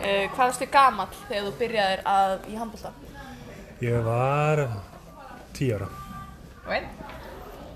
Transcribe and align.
Uh, 0.00 0.24
hvað 0.32 0.46
varstu 0.46 0.68
gamall 0.72 1.10
þegar 1.28 1.44
þú 1.46 1.52
byrjaðir 1.60 2.02
að 2.08 2.30
í 2.48 2.54
handbólta? 2.56 2.92
Ég 3.84 4.06
var 4.06 4.62
tíu 5.56 5.76
ára. 5.76 5.90
Okay. 6.64 6.86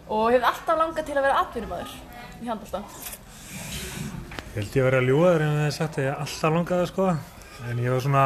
Og 0.08 0.30
hefði 0.32 0.48
alltaf 0.48 0.80
langað 0.80 1.08
til 1.08 1.18
að 1.18 1.26
vera 1.26 1.42
atvinnumæður 1.42 1.94
í 2.40 2.48
handbólta? 2.48 2.82
Ég 4.54 4.58
held 4.58 4.76
ég 4.78 4.82
að 4.84 4.88
vera 4.88 5.02
að 5.02 5.08
ljúa 5.10 5.30
þegar 5.34 5.44
ég 5.44 5.62
hef 5.66 5.76
sagt 5.76 6.00
að 6.00 6.08
ég 6.08 6.24
alltaf 6.24 6.56
langaði 6.56 6.90
sko. 6.90 7.12
En 7.68 7.80
ég 7.84 7.94
var 7.94 8.04
svona 8.04 8.24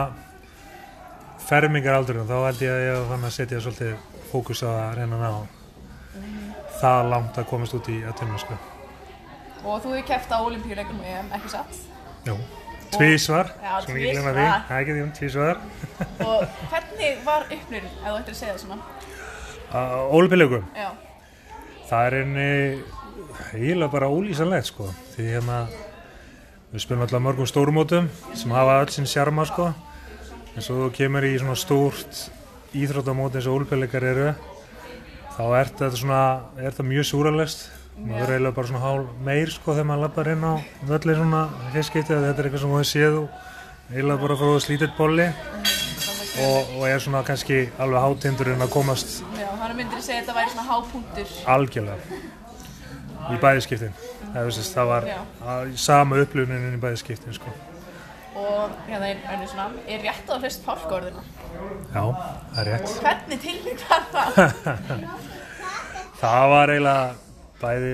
fermingar 1.48 1.98
aldrei 1.98 2.18
og 2.20 2.28
þá 2.28 2.36
held 2.44 2.64
ég 2.66 2.74
að 2.74 2.86
ég 2.86 3.06
fann 3.12 3.28
að 3.28 3.36
setja 3.38 3.62
svolítið 3.64 3.94
fókus 4.28 4.62
á 4.62 4.70
að 4.70 4.98
reyna 4.98 5.18
að 5.18 5.22
ná 5.24 5.56
það 6.78 7.10
langt 7.12 7.38
að 7.40 7.48
komast 7.50 7.76
út 7.78 7.88
í 7.90 7.98
atvinnum 8.06 8.40
sko. 8.42 8.58
Og 9.64 9.80
þú 9.82 9.94
hefði 9.94 10.04
kæft 10.10 10.34
á 10.34 10.38
olimpíuleikum 10.38 11.00
ekki 11.06 11.50
satt? 11.52 11.78
Jú, 12.26 12.36
tvísvar, 12.94 13.50
svona 13.84 13.98
ekki 13.98 14.12
glemma 14.12 14.32
því, 14.36 14.46
það 14.68 14.76
er 14.76 14.84
ekki 14.84 14.96
því 14.96 15.02
um 15.04 15.10
tvísvar. 15.18 15.60
Og 16.28 16.62
hvernig 16.72 17.18
var 17.26 17.44
upplifun, 17.48 17.90
ef 17.90 18.06
þú 18.06 18.14
ættir 18.20 18.36
að 18.36 18.40
segja 18.40 18.54
það 18.54 18.62
svona? 18.64 18.82
Ólupiljögum, 20.16 20.64
Já, 20.76 20.88
það 21.90 22.06
er 22.06 22.18
einni 22.22 22.48
eiginlega 23.52 23.92
bara 23.92 24.08
ólýsanlegt 24.12 24.70
sko. 24.70 24.88
Því 25.14 25.28
hérna, 25.34 25.58
við 26.72 26.84
spilum 26.84 27.04
alltaf 27.04 27.24
mörgum 27.24 27.48
stórumótum 27.48 28.08
sem 28.36 28.54
hafa 28.56 28.78
öll 28.82 28.92
sinn 28.94 29.08
sjarma 29.08 29.44
sko. 29.48 29.70
En 30.54 30.64
svo 30.64 30.78
þú 30.84 30.92
kemur 30.96 31.26
í 31.28 31.34
svona 31.38 31.56
stórt 31.58 32.24
íþróttamóti 32.76 33.38
eins 33.38 33.48
og 33.48 33.60
ólupiljögar 33.60 34.06
eru, 34.08 34.30
þá 35.36 35.42
er 35.60 35.70
þetta 35.70 35.90
svona, 36.00 36.22
er 36.58 36.70
þetta 36.70 36.88
mjög 36.88 37.08
súralest. 37.12 37.68
Maður 38.06 38.22
er 38.22 38.32
eiginlega 38.34 38.54
bara 38.56 38.70
svona 38.70 38.84
hál 38.84 39.06
meir 39.26 39.50
sko 39.52 39.74
þegar 39.74 39.88
maður 39.90 40.04
lappar 40.06 40.30
inn 40.32 40.46
á 40.46 40.54
völlin 40.88 41.18
svona 41.18 41.42
fyrstskipti 41.74 42.14
þetta 42.14 42.30
er 42.30 42.48
eitthvað 42.48 42.62
sem 42.64 42.74
maður 42.74 42.90
séð 42.92 43.18
og 43.22 43.28
eiginlega 43.90 44.22
bara 44.22 44.36
frá 44.38 44.50
slítið 44.64 44.94
bolli 44.98 45.26
og, 45.28 46.74
og 46.78 46.84
er 46.88 47.02
svona 47.02 47.22
kannski 47.26 47.60
alveg 47.82 48.04
hátindurinn 48.04 48.64
að 48.64 48.72
komast 48.74 49.18
já, 49.38 49.48
hann 49.48 49.76
myndir 49.78 49.98
að 49.98 50.04
segja 50.06 50.20
að 50.20 50.28
þetta 50.28 50.36
væri 50.38 50.54
svona 50.54 50.68
hápunktur. 50.68 51.34
algjörlega 51.54 52.20
í 53.28 53.40
bæðiskiptin 53.42 53.96
það, 54.34 54.52
það 54.76 54.92
var 54.92 55.08
að, 55.12 55.74
sama 55.88 56.22
upplifunin 56.22 56.76
í 56.76 56.82
bæðiskiptin 56.82 57.36
sko. 57.36 57.52
Og 58.38 58.74
hérna 58.86 59.08
er 59.10 59.22
önnur 59.34 59.48
svona, 59.50 59.70
er 59.90 60.04
rétt 60.04 60.28
að 60.30 60.44
hlust 60.46 60.66
fálkaorðina? 60.66 61.24
já, 61.90 62.02
það 62.04 62.60
er 62.62 62.68
rétt 62.72 62.92
Hvernig 63.02 63.40
tilvík 63.42 63.82
var 63.88 64.04
það? 64.12 65.08
það 66.22 66.52
var 66.52 66.74
eiginlega 66.74 67.27
bæði 67.62 67.92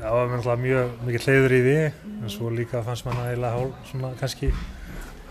það 0.00 0.14
var 0.16 0.30
náttúrulega 0.32 0.62
mjög 0.64 0.92
mikið 1.08 1.26
hleyður 1.28 1.54
í 1.56 1.60
því 1.66 1.76
en 1.84 2.32
svo 2.32 2.50
líka 2.54 2.82
fannst 2.86 3.06
manna 3.08 3.26
eiginlega 3.30 3.58
hál, 3.58 3.72
svona 3.90 4.12
kannski 4.20 4.50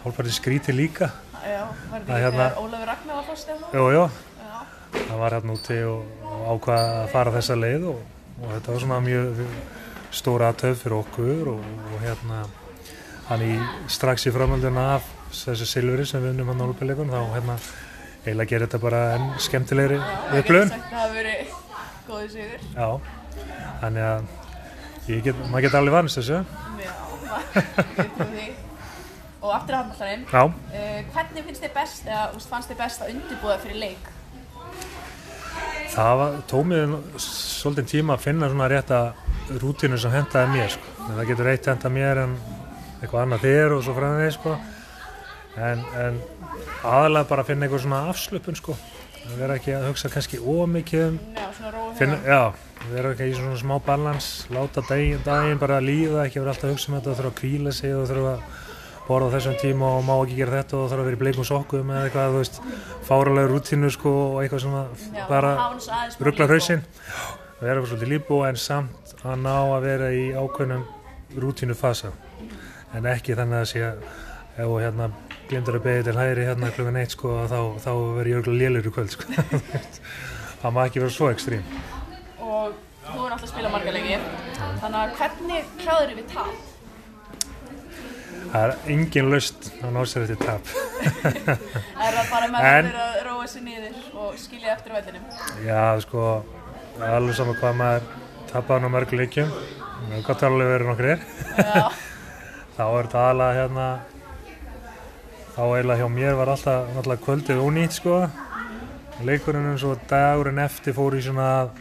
hálfparti 0.04 0.34
skríti 0.36 0.76
líka 0.76 1.10
já, 1.44 1.64
var 1.92 2.04
þetta 2.04 2.20
hérna- 2.24 2.50
þegar 2.50 2.60
Ólafur 2.64 2.90
Ragnar 2.92 3.16
var 3.20 3.26
fórst 3.30 3.54
eða? 3.54 3.72
jú, 3.74 3.86
jú, 3.98 4.04
Já. 4.44 4.58
það 5.08 5.18
var 5.24 5.38
hérna 5.38 5.56
úti 5.58 5.80
og, 5.90 6.04
og 6.28 6.44
ákvað 6.54 6.84
að 6.98 7.08
fara 7.16 7.34
þessa 7.38 7.58
leið 7.64 7.88
og, 7.94 8.04
og 8.42 8.52
þetta 8.54 8.76
var 8.76 8.84
svona 8.86 9.00
mjög 9.08 9.42
stóra 10.14 10.52
aðtöf 10.54 10.84
fyrir 10.84 10.98
okkur 11.00 11.50
og, 11.56 11.64
og 11.94 12.04
hérna 12.06 12.44
hann 13.30 13.42
í 13.48 13.56
strax 13.90 14.28
í 14.30 14.34
framölduna 14.36 14.86
af 15.00 15.10
þessu 15.34 15.66
silfuri 15.66 16.06
sem 16.06 16.22
við 16.22 16.36
unnum 16.36 16.52
hann 16.54 16.62
á 16.62 16.66
lúpileikun 16.70 17.10
þá 17.10 17.20
hérna 17.34 17.58
eiginlega 18.24 18.50
gerir 18.54 18.68
þetta 18.68 18.82
bara 18.84 19.02
enn 19.18 19.30
skemmtilegri 19.42 19.98
sagt 20.00 20.52
að 20.52 20.62
það 20.70 20.98
hafi 21.00 21.18
verið 21.18 21.54
góðið 22.08 22.32
sigur. 22.36 22.66
já, 22.76 22.90
þannig 23.82 24.08
að 24.08 24.28
get, 25.28 25.44
maður 25.50 25.66
geta 25.68 25.82
alveg 25.82 25.98
vanist 25.98 26.22
þessu 26.22 26.42
Já, 26.84 26.94
maður. 28.18 28.60
Og 29.44 29.52
aftur 29.52 29.76
að 29.76 29.80
handbóltarinn, 29.82 30.22
já, 30.32 30.44
uh, 30.48 31.00
hvernig 31.14 31.48
finnst 31.50 31.64
þið 31.66 31.74
best, 31.76 32.06
eða 32.08 32.28
úst, 32.38 32.48
fannst 32.48 32.70
þið 32.72 32.78
best 32.80 33.02
að 33.04 33.16
undirbúða 33.18 33.58
fyrir 33.60 33.82
leik? 33.82 34.12
það 35.94 36.18
var, 36.18 36.38
tók 36.50 36.66
mér 36.70 36.94
svolítið 37.22 37.90
tíma 37.92 38.16
að 38.16 38.24
finna 38.26 38.50
svona 38.50 38.70
rétta 38.72 39.00
rútinu 39.62 40.00
sem 40.00 40.14
hentaði 40.14 40.54
mér 40.56 40.72
sko. 40.74 40.94
En 41.04 41.18
það 41.18 41.30
getur 41.32 41.50
eitt 41.52 41.70
hentað 41.70 41.96
mér 41.98 42.22
en 42.24 42.36
eitthvað 43.02 43.22
annað 43.26 43.46
þér 43.46 43.76
og 43.76 43.84
svo 43.86 43.96
fræðið 43.98 44.32
sko. 44.38 44.56
en, 45.54 45.84
en 46.02 46.22
aðalega 46.82 47.30
bara 47.30 47.44
að 47.44 47.52
finna 47.52 47.68
eitthvað 47.68 47.84
svona 47.86 48.02
afslöpun 48.10 48.58
sko. 48.58 48.78
Að 49.28 49.40
vera 49.40 49.56
ekki 49.60 49.74
að 49.78 49.88
hugsa 49.90 50.12
kannski 50.14 50.40
ómikið 50.40 51.06
um 51.08 51.18
Já, 51.38 51.46
svona 51.58 51.84
finna, 52.00 52.18
já, 52.28 52.42
vera 52.92 53.14
ekki 53.14 53.30
í 53.32 53.36
svona 53.38 53.60
smá 53.60 53.76
balans 53.86 54.30
láta 54.54 54.84
daginn, 54.90 55.22
daginn 55.26 55.62
bara 55.62 55.80
að 55.80 55.88
líða 55.90 56.26
ekki 56.28 56.42
vera 56.42 56.54
alltaf 56.54 56.70
að 56.70 56.76
hugsa 56.76 56.92
um 56.92 56.98
þetta 56.98 57.12
og 57.14 57.20
þurfa 57.20 57.32
að 57.32 57.40
kvíla 57.40 57.76
sig 57.76 57.96
og 57.96 58.08
þurfa 58.12 58.34
að 58.34 58.42
borða 59.08 59.30
á 59.32 59.34
þessum 59.36 59.56
tíma 59.60 59.92
og 59.98 60.04
má 60.08 60.14
ekki 60.16 60.40
gera 60.40 60.60
þetta 60.62 60.78
og 60.80 60.90
þarf 60.92 61.04
að 61.04 61.08
vera 61.10 61.18
í 61.18 61.22
bleikum 61.24 61.48
sokkum 61.48 61.94
eða 61.94 62.04
eitthvað, 62.08 62.36
þú 62.36 62.42
veist, 62.44 62.60
fáralega 63.10 63.52
rútínu 63.52 63.92
sko 63.92 64.14
og 64.30 64.38
eitthvað 64.44 64.64
svona 64.64 64.84
Já, 65.12 65.24
bara 65.32 65.54
ruggla 66.24 66.50
hausinn 66.52 66.84
og 66.84 67.64
vera 67.68 67.84
svolítið 67.84 68.14
líbú 68.14 68.42
en 68.48 68.60
samt 68.60 69.16
að 69.24 69.40
ná 69.44 69.56
að 69.56 69.88
vera 69.88 70.12
í 70.16 70.26
ákveðnum 70.36 70.86
rútínu 71.44 71.76
fasa 71.76 72.14
en 72.94 73.08
ekki 73.10 73.36
þannig 73.40 73.64
að 73.64 73.70
sé 73.72 73.86
ef 73.88 74.60
þú 74.64 74.80
hérna 74.84 75.10
glindur 75.54 75.78
að 75.78 75.86
beðið 75.86 76.08
til 76.08 76.18
hægri 76.18 76.46
hérna 76.48 76.70
klukkan 76.74 76.98
eitt 76.98 77.14
sko 77.14 77.34
þá, 77.46 77.58
þá 77.84 77.92
verður 77.94 78.30
ég 78.32 78.40
örgulega 78.40 78.74
lélur 78.74 78.90
í 78.90 78.94
kvöld 78.96 79.14
sko. 79.14 79.28
Það 80.64 80.74
má 80.74 80.80
ekki 80.88 81.02
vera 81.04 81.14
svo 81.14 81.28
ekstrím. 81.30 81.66
Og 82.42 82.76
þú 83.04 83.26
er 83.26 83.34
alltaf 83.36 83.44
að 83.46 83.52
spila 83.52 83.72
marga 83.74 83.94
leiki, 83.94 84.20
þannig 84.82 85.00
að 85.02 85.18
hvernig 85.20 85.74
kláður 85.82 86.16
við 86.18 86.32
tap? 86.32 86.70
það 88.54 88.64
er 88.68 88.92
engin 88.94 89.30
löst 89.32 89.70
að 89.82 89.94
ná 89.96 90.00
sér 90.06 90.26
þetta 90.30 90.46
tap. 90.46 90.72
Er 92.06 92.18
það 92.18 92.28
bara 92.30 92.50
með 92.54 92.68
en... 92.70 92.90
að 93.02 93.16
róa 93.26 93.48
sér 93.50 93.66
niður 93.66 94.00
og 94.24 94.36
skilja 94.38 94.76
eftir 94.76 94.94
vellinum? 94.94 95.24
já 95.66 95.84
sko 96.04 96.26
það 96.98 97.06
er 97.08 97.16
alveg 97.18 97.38
saman 97.40 97.58
hvað 97.62 97.80
maður 97.82 98.10
tapar 98.52 98.86
á 98.86 98.90
mörgu 98.94 99.22
leikjum. 99.22 99.54
Það 100.04 100.18
er 100.20 100.26
gott 100.28 100.44
að 100.44 100.52
alveg 100.52 100.74
verið 100.74 100.92
nokkur 100.92 101.12
er 101.14 101.24
þá 102.78 102.84
er 102.86 103.08
þetta 103.08 103.24
aðalega 103.24 103.58
hérna 103.62 103.88
þá 105.54 105.62
eiginlega 105.62 106.02
hjá 106.02 106.10
mér 106.10 106.36
var 106.40 106.52
alltaf 106.54 106.90
náttúrulega 106.96 107.26
kvöldið 107.28 107.62
ónýtt 107.62 107.98
sko. 108.00 108.20
Leikurinn 109.24 109.70
eins 109.70 109.86
og 109.86 110.02
dagurinn 110.10 110.62
eftir 110.64 110.96
fór 110.98 111.16
í 111.18 111.22
svona 111.24 111.48
að, 111.62 111.74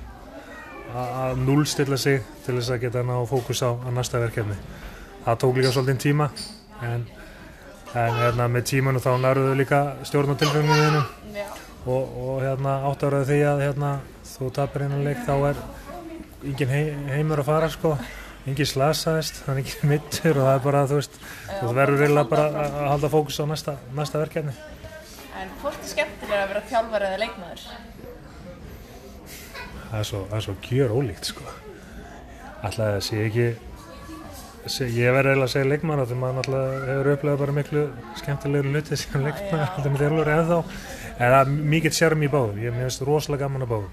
að 0.92 1.18
að 1.22 1.42
núlstilla 1.46 1.98
sig 1.98 2.20
til 2.44 2.58
þess 2.58 2.74
að 2.74 2.82
geta 2.84 3.04
ná 3.06 3.14
fókus 3.28 3.64
á, 3.64 3.72
næsta 3.94 4.20
verkefni. 4.20 4.58
Það 5.24 5.40
tók 5.44 5.58
líka 5.58 5.72
svolítið 5.72 6.02
tíma 6.04 6.28
en, 6.82 7.06
en 7.94 8.16
hérna, 8.20 8.48
með 8.52 8.66
tímanu 8.72 9.02
þá 9.02 9.12
nærðu 9.22 9.54
líka 9.56 9.82
stjórn 10.04 10.34
á 10.34 10.40
tilfenginu 10.40 11.04
já, 11.32 11.46
og, 11.86 12.16
og 12.24 12.42
hérna, 12.42 12.80
áttaður 12.90 13.28
því 13.30 13.38
að 13.48 13.62
hérna, 13.66 13.92
þú 14.34 14.50
tapir 14.58 14.86
einan 14.86 15.06
leik 15.06 15.22
þá 15.24 15.34
er 15.52 15.62
engin 16.42 16.74
hei, 16.74 16.84
heimur 17.14 17.40
að 17.40 17.48
fara 17.48 17.70
sko 17.72 17.96
engin 18.46 18.68
slasaðist, 18.68 19.42
það 19.44 19.54
er 19.54 19.62
engin 19.62 19.90
mittur 19.92 20.38
og 20.38 20.46
það 20.48 20.54
er 20.54 20.62
bara, 20.66 20.84
þú 20.90 21.00
veist, 21.00 21.18
þú 21.60 21.72
verður 21.78 22.04
reyna 22.06 22.28
bara 22.28 22.46
að 22.66 22.78
halda 22.90 23.12
fókus 23.12 23.40
á 23.40 23.44
næsta, 23.50 23.76
næsta 23.96 24.22
verkefni. 24.22 24.54
En 25.42 25.50
hvort 25.62 25.80
er 25.80 25.90
skemmtilega 25.90 26.44
að 26.44 26.52
vera 26.52 26.64
þjálfari 26.70 27.10
eða 27.10 27.22
leikmaður? 27.24 27.66
það 29.92 30.00
er 30.00 30.08
svo, 30.08 30.22
það 30.30 30.38
er 30.38 30.44
svo 30.46 30.54
gjör 30.70 30.94
ólíkt 30.96 31.28
sko. 31.28 31.44
Alltaf 32.62 32.78
það 32.78 33.02
sé 33.04 33.18
ekki 33.26 33.46
sé, 34.70 34.86
ég 34.94 35.12
verður 35.12 35.32
eiginlega 35.32 35.48
að 35.48 35.52
segja 35.52 35.68
leikmann 35.68 36.04
því 36.06 36.18
maður 36.22 36.38
alltaf 36.42 36.86
hefur 36.88 37.10
upplegað 37.12 37.42
bara 37.42 37.56
miklu 37.58 37.82
skemmtilegur 38.20 38.70
hluti 38.70 38.98
sem 39.00 39.26
leikmann 39.26 39.60
Já. 39.60 39.66
alltaf 39.66 39.90
með 39.90 40.04
þjálfur 40.04 40.32
eða 40.32 40.46
þá 40.48 40.56
en 41.12 41.34
það 41.34 41.38
er 41.40 41.52
mikill 41.74 41.94
sérm 41.98 42.24
í 42.24 42.30
báðum, 42.32 42.62
ég 42.62 42.78
finnst 42.78 43.04
rosalega 43.04 43.44
gaman 43.44 43.66
að 43.66 43.74
báðum. 43.74 43.92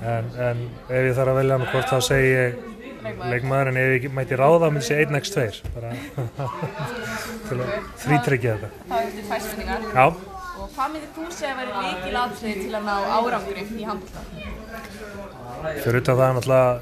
En, 0.00 0.30
en 0.40 0.62
ef 0.88 1.08
ég 1.10 1.16
þarf 1.18 1.34
að 1.34 1.40
velja 1.42 1.58
hann 1.58 1.68
hvort 1.74 1.90
þá 1.90 1.98
segi 2.06 2.30
ég 2.30 2.60
Leikmaður. 3.04 3.68
en 3.70 3.76
ef 3.80 3.88
ég 3.96 4.08
mæti 4.18 4.36
ráða 4.40 4.70
myndi 4.72 4.92
ég 4.92 5.08
1x2 5.08 5.62
bara 5.74 5.90
til 7.48 7.58
að 7.60 7.72
þrítryggja 8.04 8.54
þetta 8.56 8.70
Það 8.90 9.00
er 9.00 9.10
þetta 9.16 9.26
fæsmyndingar. 9.32 9.80
já, 9.94 10.06
Og 10.60 10.68
hvað 10.76 10.88
myndir 10.92 11.10
þú 11.16 11.26
segja 11.32 11.50
að 11.54 11.60
vera 11.62 11.82
líkilatrið 11.86 12.58
til 12.60 12.74
að 12.76 12.84
ná 12.84 12.96
árangri 13.16 13.62
í 13.64 13.84
handbólta? 13.88 14.20
fyrir 15.84 16.00
utan 16.02 16.18
það 16.20 16.34
náttúrulega 16.36 16.80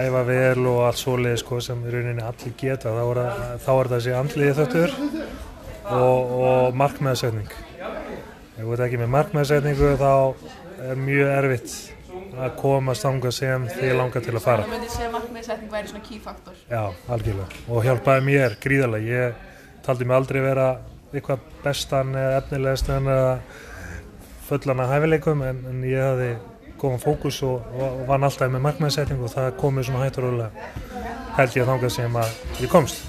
æfa 0.00 0.20
vel 0.28 0.66
og 0.70 0.78
allt 0.86 1.00
svoleið 1.00 1.36
sko, 1.42 1.58
sem 1.64 1.80
í 1.82 1.90
rauninni 1.94 2.22
allir 2.22 2.52
geta 2.60 2.92
þá 2.94 3.02
er, 3.10 3.20
það- 3.20 3.58
þá 3.64 3.70
er 3.80 3.90
það 3.92 4.00
sé 4.06 4.14
andliði 4.20 4.54
þöttur 4.60 4.94
og, 5.90 6.34
og 6.40 6.74
markmeðsetning 6.78 7.50
ef 7.50 8.62
þú 8.62 8.72
ert 8.76 8.84
ekki 8.86 9.00
með 9.02 9.10
markmeðsetningu 9.16 9.90
þá 9.98 10.10
er 10.90 11.00
mjög 11.06 11.32
erfitt 11.40 11.74
að 12.40 12.54
komast 12.60 13.06
þangað 13.06 13.34
sem 13.36 13.66
þið 13.70 13.96
langar 13.98 14.24
til 14.24 14.34
að 14.34 14.44
fara 14.44 14.66
Þú 14.66 14.74
myndir 14.74 14.92
segja 14.94 15.08
að 15.08 15.16
markmiðsetning 15.16 15.72
væri 15.72 15.90
svona 15.92 16.04
key 16.06 16.20
faktor. 16.24 16.60
Já, 16.70 16.82
algjörlega. 17.12 17.64
Og 17.68 17.86
hjálpaði 17.86 18.26
mér 18.28 18.56
gríðarlega. 18.62 19.18
Ég 19.20 19.82
taldi 19.86 20.06
mig 20.08 20.16
aldrei 20.16 20.40
vera 20.44 20.68
eitthvað 21.10 21.44
bestan 21.64 22.14
eða 22.14 22.38
efnilegastan 22.40 23.10
eða 23.10 23.34
fullan 24.48 24.82
af 24.84 24.94
hæfileikum 24.94 25.44
en, 25.46 25.62
en 25.70 25.84
ég 25.86 26.02
hafði 26.04 26.30
góðan 26.80 27.02
fókus 27.02 27.42
og, 27.46 27.66
og 27.76 28.04
vann 28.08 28.24
alltaf 28.24 28.50
með 28.50 28.64
markmæðsetning 28.66 29.22
og 29.22 29.32
það 29.34 29.50
komið 29.60 29.88
svona 29.88 30.04
hættur 30.04 30.26
og 30.26 30.36
rólega 30.36 30.70
held 31.36 31.56
ég 31.56 31.64
að 31.64 31.72
þangað 31.74 31.94
sem 31.96 32.20
að 32.20 32.36
ég 32.64 32.72
komst. 32.72 33.02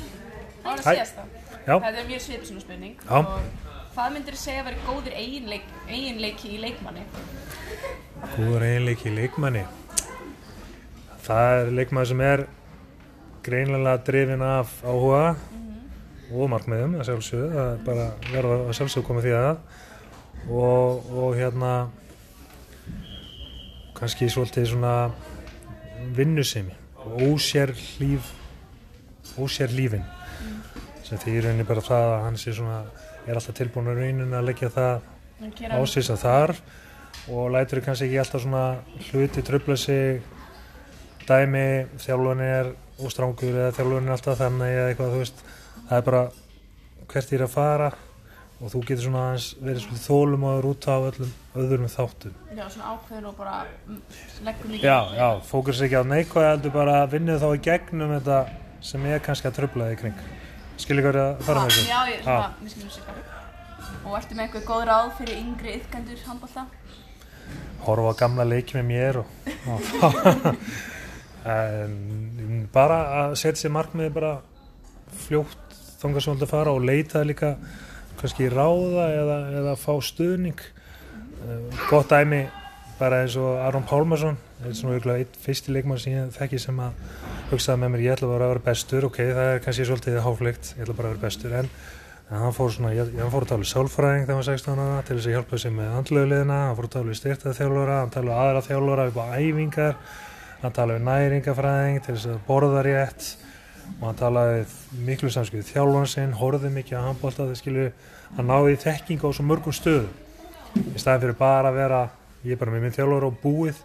Það 0.62 0.69
var 0.69 0.83
það 0.86 0.98
síðasta. 0.98 1.28
Já. 1.62 1.75
Þetta 1.75 2.01
er 2.01 2.07
mjög 2.10 2.24
svipið 2.25 2.48
svona 2.50 2.63
spurning. 2.66 2.95
Já. 3.06 3.19
Og 3.22 3.94
hvað 3.95 4.13
myndir 4.16 4.38
þið 4.38 4.44
segja 4.44 4.63
að 4.63 4.69
vera 4.69 4.86
góðir 4.88 5.18
eiginleik, 5.22 5.74
eiginleiki 5.88 6.51
í 6.51 6.62
leikmanni? 6.62 7.06
Góður 8.21 8.65
eiginleiki 8.68 9.09
í 9.09 9.15
leikmanni. 9.15 9.63
Það 11.25 11.53
er 11.59 11.71
leikmann 11.77 12.09
sem 12.09 12.21
er 12.25 12.45
greinlega 13.45 13.97
drifin 14.06 14.44
af 14.45 14.73
áhuga 14.85 15.23
og 16.31 16.51
markmiðum 16.53 17.00
að 17.00 17.09
sjálfsögðu, 17.09 17.47
það 17.56 17.71
er 17.71 17.81
bara 17.88 18.06
verða 18.29 18.59
að 18.62 18.75
sjálfsögðu 18.77 19.07
koma 19.07 19.23
því 19.25 19.33
að 19.39 19.50
og, 20.50 21.09
og 21.12 21.35
hérna 21.38 21.71
kannski 23.97 24.29
svolítið 24.31 24.69
svona 24.71 24.94
vinnusemi 26.18 26.77
og 27.01 27.25
ósér 27.27 27.73
líf 28.01 28.31
ósér 29.38 29.73
lífin 29.75 30.06
sem 31.06 31.19
því 31.19 31.35
í 31.35 31.44
rauninni 31.45 31.68
bara 31.68 31.83
það 31.85 32.07
að 32.13 32.23
hann 32.25 32.39
sé 32.39 32.53
svona 32.56 32.79
er 33.27 33.38
alltaf 33.38 33.57
tilbúin 33.57 33.91
að 33.91 34.01
rauninni 34.01 34.38
að 34.38 34.47
leggja 34.50 34.71
það 34.73 35.09
ásins 35.77 36.09
að 36.13 36.23
þar 36.23 36.56
og 37.29 37.51
lætur 37.53 37.83
kannski 37.85 38.07
ekki 38.09 38.21
alltaf 38.21 38.41
svona 38.41 38.65
hluti 39.12 39.44
tröfla 39.45 39.77
sig 39.77 40.21
dæmi 41.27 41.65
þjálfun 42.01 42.45
er 42.45 42.71
óstrangur 43.01 43.57
eða 43.57 43.75
þjálfun 43.77 44.07
er 44.07 44.15
alltaf 44.15 44.39
þannig 44.41 44.77
eða 44.77 44.88
eitthvað 44.91 45.13
þú 45.13 45.19
veist 45.21 45.44
það 45.89 45.97
er 45.97 46.07
bara 46.07 46.23
hvert 47.12 47.35
ég 47.35 47.38
er 47.39 47.45
að 47.45 47.53
fara 47.53 47.91
og 48.62 48.69
þú 48.69 48.81
getur 48.85 49.06
svona 49.07 49.21
aðeins 49.27 49.47
verið 49.57 49.85
svona 49.85 50.01
þólum 50.06 50.44
áður 50.45 50.68
út 50.69 50.85
á 50.85 50.95
öllum 50.97 51.31
öðrum 51.62 51.88
þáttum. 51.91 52.35
Já, 52.53 52.65
svona 52.69 52.91
ákveðin 52.94 53.29
og 53.31 53.35
bara 53.39 53.56
mm, 53.88 54.01
leggur 54.45 54.69
mikið. 54.71 54.85
já, 54.85 55.00
já, 55.18 55.27
fókus 55.50 55.81
ekki 55.81 55.97
á 55.97 56.03
neikvæð 56.06 56.47
heldur 56.51 56.75
bara 56.75 57.00
vinnið 57.09 57.41
þá 57.41 57.47
í 57.50 57.62
gegnum 57.65 58.13
þetta 58.19 58.38
sem 58.85 59.07
er 59.09 59.23
kannski 59.25 59.50
að 59.50 59.57
tröfla 59.57 59.89
þig 59.91 60.03
kring. 60.03 60.21
Skilur 60.81 61.03
ykkur 61.03 61.19
að 61.23 61.44
fara 61.47 61.65
með 61.65 61.73
þessu? 61.73 61.89
Já, 61.89 62.00
ég 62.62 62.73
skilur 62.75 62.95
sig 62.95 63.29
Og 64.01 64.13
ertu 64.18 64.38
með 64.38 64.45
eitthvað 64.45 64.63
góð 64.69 64.83
ráð 64.89 65.09
fyrir 65.19 65.41
yngri 65.41 65.73
yfkendur 65.77 66.21
handbólta? 66.25 66.63
Horfa 67.86 68.13
á 68.13 68.19
gamla 68.22 68.45
leiki 68.48 68.78
með 68.78 68.88
mér 68.89 69.22
og, 69.22 69.28
en 71.51 72.68
bara 72.74 73.00
að 73.22 73.38
setja 73.42 73.63
sér 73.63 73.75
markmiði 73.75 74.13
bara 74.16 74.33
fljótt 75.25 75.78
þangað 76.01 76.24
sem 76.24 76.31
þú 76.31 76.36
vilt 76.36 76.48
að 76.48 76.54
fara 76.54 76.75
og 76.75 76.86
leita 76.86 77.24
líka 77.25 77.56
kannski 78.22 78.50
ráða 78.51 79.07
eða, 79.18 79.38
eða 79.62 79.75
fá 79.80 79.94
stuðning. 80.06 80.62
Eh, 81.42 81.80
gott 81.89 82.12
dæmi 82.12 82.44
bara 83.00 83.24
eins 83.24 83.36
og 83.42 83.57
Aron 83.66 83.86
Pálmarsson 83.89 84.38
er 84.62 84.75
svona 84.78 85.00
auðvitað 85.00 85.24
einn 85.24 85.39
fyrsti 85.42 85.74
leikmann 85.74 86.01
sem 86.01 86.13
ég 86.13 86.36
þekki 86.36 86.60
sem 86.62 86.81
að 86.83 87.00
hugsaði 87.50 87.81
með 87.81 87.94
mér 87.95 88.04
ég 88.06 88.16
ætla 88.16 88.30
bara 88.30 88.45
að 88.45 88.54
vera 88.54 88.66
bestur. 88.68 89.07
Ok, 89.10 89.18
það 89.24 89.50
er 89.56 89.63
kannski 89.66 89.88
svolítið 89.89 90.19
háflegt 90.25 90.74
ég 90.75 90.83
ætla 90.86 90.98
bara 91.00 91.10
að 91.10 91.16
vera 91.16 91.25
bestur. 91.25 91.56
En 91.57 91.72
hann 92.31 92.54
fór 92.56 92.72
svona, 92.72 92.94
hann 92.95 93.31
fór 93.31 93.44
að 93.44 93.50
tala 93.50 93.60
um 93.66 93.68
sálfræðing 93.68 94.22
þegar 94.24 94.38
hann 94.38 94.39
var 94.39 94.48
16 94.48 94.80
ára 94.80 95.04
til 95.04 95.16
þess 95.18 95.28
að 95.28 95.33
hjálpa 95.36 95.57
sér 95.60 95.74
með 95.75 95.95
andluðliðina, 96.00 96.60
hann 96.69 96.78
fór 96.78 96.88
að 96.88 96.94
tala 96.94 97.12
um 97.12 97.18
styrtað 97.19 97.57
þjálfara, 97.57 97.98
hann 98.00 98.13
tala 98.13 98.31
um 98.31 98.39
aðra 98.39 98.62
þjálfara 98.68 99.07
upp 99.10 99.18
á 99.19 99.25
æfingar, 99.36 99.98
hann 100.62 100.75
tala 100.78 100.95
um 100.95 101.07
næringafræðing 101.10 101.98
til 102.06 102.16
þess 102.16 102.30
að 102.31 102.39
borða 102.48 102.83
rétt 102.88 103.28
og 103.98 104.06
hann 104.07 104.19
talaði 104.22 104.62
miklu 105.10 105.31
samskipið 105.33 105.72
þjálfan 105.74 106.07
sinn, 106.07 106.36
horfði 106.39 106.72
mikið 106.72 107.04
á 107.04 107.07
handbólta 107.10 107.44
þegar 107.44 107.60
skilju, 107.60 107.88
hann 108.38 108.48
náði 108.48 108.75
í 108.78 108.81
þekking 108.86 109.25
á 109.28 109.30
svo 109.36 109.44
mörgum 109.50 109.75
stöðum. 109.75 110.13
Í 110.72 111.00
staðin 111.01 111.25
fyrir 111.25 111.39
bara 111.42 111.68
að 111.74 111.80
vera, 111.81 112.01
ég 112.48 112.56
er 112.56 112.62
bara 112.62 112.72
með 112.72 112.86
minn 112.86 112.95
þjálfara 112.95 113.28
og 113.28 113.42
búið, 113.44 113.81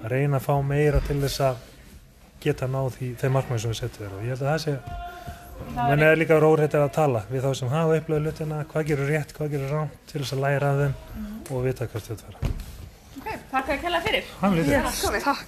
að 0.00 0.14
reyna 0.14 0.40
að 0.40 0.46
fá 0.46 0.54
meira 0.64 1.04
til 1.04 1.18
þess 1.20 1.44
að 1.50 1.56
geta 2.44 2.64
náð 2.70 2.96
í 3.04 3.12
þeim 3.20 3.36
markmæði 3.36 3.62
ég 5.74 5.88
menn 5.90 6.04
er 6.06 6.18
líka 6.18 6.38
rórættir 6.42 6.82
að 6.84 6.92
tala 6.96 7.24
við 7.30 7.46
þá 7.46 7.50
sem 7.60 7.72
hafa 7.72 7.98
upplöðu 8.00 8.28
lutina, 8.28 8.60
hvað 8.70 8.86
gerur 8.90 9.10
rétt, 9.10 9.34
hvað 9.36 9.56
gerur 9.56 9.74
rámt 9.78 9.98
til 10.10 10.22
þess 10.22 10.36
að 10.36 10.44
læra 10.46 10.70
af 10.70 10.82
þeim 10.82 10.94
og 11.50 11.66
vita 11.66 11.88
þetta 11.94 12.20
fara. 12.22 12.54
Ok, 13.18 13.28
takk 13.50 13.74
að 13.74 13.82
kella 13.86 14.02
fyrir. 14.04 14.32
Takk. 15.24 15.44